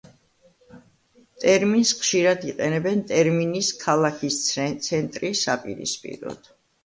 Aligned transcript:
ტერმინს 1.43 1.91
ხშირად 1.99 2.47
იყენებენ 2.51 3.03
ტერმინის 3.13 3.69
„ქალაქის 3.85 4.41
ცენტრი“ 4.87 5.31
საპირისპიროდ. 5.43 6.51